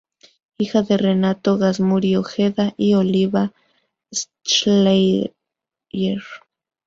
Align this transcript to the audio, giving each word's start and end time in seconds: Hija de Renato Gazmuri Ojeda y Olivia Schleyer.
Hija 0.57 0.81
de 0.81 0.97
Renato 0.97 1.59
Gazmuri 1.59 2.15
Ojeda 2.15 2.73
y 2.75 2.95
Olivia 2.95 3.53
Schleyer. 4.43 5.29